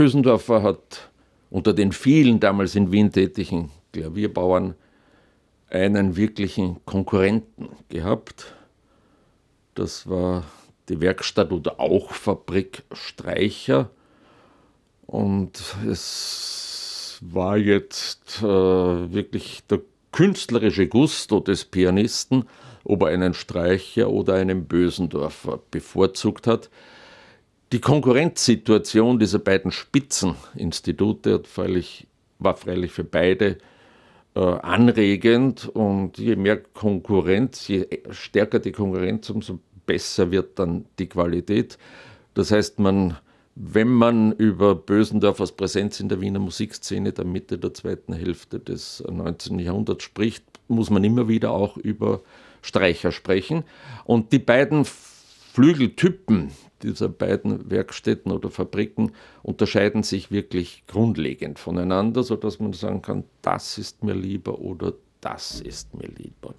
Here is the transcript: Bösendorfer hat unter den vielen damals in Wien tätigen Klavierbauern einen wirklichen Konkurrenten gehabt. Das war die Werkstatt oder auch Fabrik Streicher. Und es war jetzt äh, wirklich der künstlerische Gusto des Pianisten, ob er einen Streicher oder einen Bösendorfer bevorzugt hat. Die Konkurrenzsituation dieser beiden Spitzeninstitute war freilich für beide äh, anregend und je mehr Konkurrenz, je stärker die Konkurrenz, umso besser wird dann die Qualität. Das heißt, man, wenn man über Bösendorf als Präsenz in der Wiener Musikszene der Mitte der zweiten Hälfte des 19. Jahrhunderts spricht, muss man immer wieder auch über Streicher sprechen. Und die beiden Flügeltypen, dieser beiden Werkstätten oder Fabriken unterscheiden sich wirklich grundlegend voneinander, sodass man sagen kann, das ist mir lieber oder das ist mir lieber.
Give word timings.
Bösendorfer 0.00 0.62
hat 0.62 1.10
unter 1.50 1.74
den 1.74 1.92
vielen 1.92 2.40
damals 2.40 2.74
in 2.74 2.90
Wien 2.90 3.12
tätigen 3.12 3.70
Klavierbauern 3.92 4.74
einen 5.68 6.16
wirklichen 6.16 6.82
Konkurrenten 6.86 7.68
gehabt. 7.90 8.54
Das 9.74 10.08
war 10.08 10.44
die 10.88 11.02
Werkstatt 11.02 11.52
oder 11.52 11.78
auch 11.78 12.12
Fabrik 12.12 12.82
Streicher. 12.92 13.90
Und 15.06 15.60
es 15.86 17.18
war 17.20 17.58
jetzt 17.58 18.38
äh, 18.40 18.46
wirklich 18.46 19.64
der 19.68 19.82
künstlerische 20.12 20.88
Gusto 20.88 21.40
des 21.40 21.66
Pianisten, 21.66 22.46
ob 22.84 23.02
er 23.02 23.08
einen 23.08 23.34
Streicher 23.34 24.08
oder 24.08 24.36
einen 24.36 24.64
Bösendorfer 24.64 25.60
bevorzugt 25.70 26.46
hat. 26.46 26.70
Die 27.72 27.80
Konkurrenzsituation 27.80 29.20
dieser 29.20 29.38
beiden 29.38 29.70
Spitzeninstitute 29.70 31.42
war 32.40 32.56
freilich 32.56 32.90
für 32.90 33.04
beide 33.04 33.58
äh, 34.34 34.40
anregend 34.40 35.68
und 35.68 36.18
je 36.18 36.34
mehr 36.34 36.56
Konkurrenz, 36.56 37.68
je 37.68 37.86
stärker 38.10 38.58
die 38.58 38.72
Konkurrenz, 38.72 39.30
umso 39.30 39.60
besser 39.86 40.32
wird 40.32 40.58
dann 40.58 40.84
die 40.98 41.08
Qualität. 41.08 41.78
Das 42.34 42.50
heißt, 42.50 42.80
man, 42.80 43.16
wenn 43.54 43.88
man 43.88 44.32
über 44.32 44.74
Bösendorf 44.74 45.40
als 45.40 45.52
Präsenz 45.52 46.00
in 46.00 46.08
der 46.08 46.20
Wiener 46.20 46.40
Musikszene 46.40 47.12
der 47.12 47.24
Mitte 47.24 47.56
der 47.56 47.72
zweiten 47.72 48.14
Hälfte 48.14 48.58
des 48.58 49.04
19. 49.08 49.60
Jahrhunderts 49.60 50.02
spricht, 50.02 50.42
muss 50.66 50.90
man 50.90 51.04
immer 51.04 51.28
wieder 51.28 51.52
auch 51.52 51.76
über 51.76 52.20
Streicher 52.62 53.12
sprechen. 53.12 53.62
Und 54.04 54.32
die 54.32 54.38
beiden 54.38 54.84
Flügeltypen, 55.52 56.52
dieser 56.82 57.08
beiden 57.08 57.70
Werkstätten 57.70 58.30
oder 58.30 58.50
Fabriken 58.50 59.10
unterscheiden 59.42 60.04
sich 60.04 60.30
wirklich 60.30 60.84
grundlegend 60.86 61.58
voneinander, 61.58 62.22
sodass 62.22 62.60
man 62.60 62.72
sagen 62.72 63.02
kann, 63.02 63.24
das 63.42 63.76
ist 63.76 64.04
mir 64.04 64.14
lieber 64.14 64.60
oder 64.60 64.92
das 65.20 65.60
ist 65.60 65.92
mir 65.92 66.06
lieber. 66.06 66.54